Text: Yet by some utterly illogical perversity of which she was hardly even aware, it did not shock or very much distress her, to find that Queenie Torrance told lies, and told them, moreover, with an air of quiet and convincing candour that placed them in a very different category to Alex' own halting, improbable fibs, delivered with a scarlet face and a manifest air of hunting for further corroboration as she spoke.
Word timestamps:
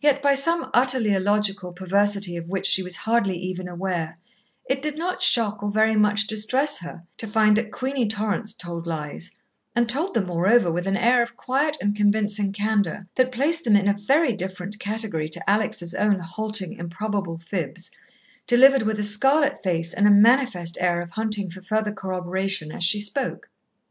Yet 0.00 0.22
by 0.22 0.32
some 0.32 0.70
utterly 0.72 1.12
illogical 1.12 1.74
perversity 1.74 2.38
of 2.38 2.48
which 2.48 2.64
she 2.66 2.82
was 2.82 2.96
hardly 2.96 3.36
even 3.36 3.68
aware, 3.68 4.18
it 4.64 4.80
did 4.80 4.96
not 4.96 5.20
shock 5.20 5.62
or 5.62 5.70
very 5.70 5.94
much 5.94 6.26
distress 6.26 6.78
her, 6.78 7.02
to 7.18 7.26
find 7.26 7.54
that 7.58 7.70
Queenie 7.70 8.08
Torrance 8.08 8.54
told 8.54 8.86
lies, 8.86 9.30
and 9.76 9.90
told 9.90 10.14
them, 10.14 10.24
moreover, 10.24 10.72
with 10.72 10.86
an 10.86 10.96
air 10.96 11.22
of 11.22 11.36
quiet 11.36 11.76
and 11.82 11.94
convincing 11.94 12.50
candour 12.54 13.06
that 13.16 13.30
placed 13.30 13.64
them 13.64 13.76
in 13.76 13.88
a 13.88 13.92
very 13.92 14.32
different 14.32 14.78
category 14.78 15.28
to 15.28 15.50
Alex' 15.50 15.92
own 15.92 16.18
halting, 16.20 16.72
improbable 16.78 17.36
fibs, 17.36 17.90
delivered 18.46 18.80
with 18.84 18.98
a 18.98 19.04
scarlet 19.04 19.62
face 19.62 19.92
and 19.92 20.06
a 20.06 20.10
manifest 20.10 20.78
air 20.80 21.02
of 21.02 21.10
hunting 21.10 21.50
for 21.50 21.60
further 21.60 21.92
corroboration 21.92 22.72
as 22.72 22.82
she 22.82 22.98
spoke. 22.98 23.50